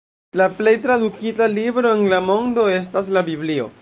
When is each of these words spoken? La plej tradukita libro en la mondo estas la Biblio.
La 0.39 0.45
plej 0.61 0.71
tradukita 0.85 1.49
libro 1.59 1.91
en 1.99 2.01
la 2.15 2.23
mondo 2.31 2.65
estas 2.79 3.13
la 3.19 3.25
Biblio. 3.33 3.69